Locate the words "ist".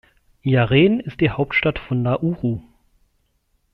0.99-1.21